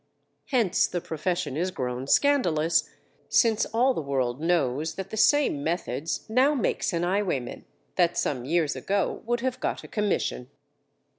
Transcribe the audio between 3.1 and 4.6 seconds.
since all the world